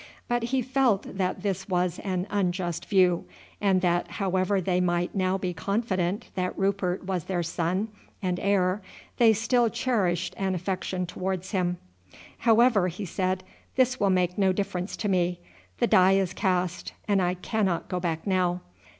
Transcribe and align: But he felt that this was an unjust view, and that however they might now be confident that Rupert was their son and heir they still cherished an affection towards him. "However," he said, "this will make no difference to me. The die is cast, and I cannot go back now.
But 0.27 0.45
he 0.45 0.63
felt 0.63 1.03
that 1.17 1.43
this 1.43 1.69
was 1.69 1.99
an 1.99 2.25
unjust 2.31 2.87
view, 2.87 3.25
and 3.61 3.81
that 3.81 4.07
however 4.13 4.59
they 4.59 4.81
might 4.81 5.13
now 5.13 5.37
be 5.37 5.53
confident 5.53 6.29
that 6.33 6.57
Rupert 6.57 7.05
was 7.05 7.25
their 7.25 7.43
son 7.43 7.87
and 8.19 8.39
heir 8.39 8.81
they 9.17 9.31
still 9.31 9.69
cherished 9.69 10.33
an 10.39 10.55
affection 10.55 11.05
towards 11.05 11.51
him. 11.51 11.77
"However," 12.39 12.87
he 12.87 13.05
said, 13.05 13.43
"this 13.75 13.99
will 13.99 14.09
make 14.09 14.39
no 14.39 14.51
difference 14.51 14.97
to 14.97 15.07
me. 15.07 15.39
The 15.77 15.85
die 15.85 16.13
is 16.13 16.33
cast, 16.33 16.93
and 17.07 17.21
I 17.21 17.35
cannot 17.35 17.87
go 17.87 17.99
back 17.99 18.25
now. 18.25 18.61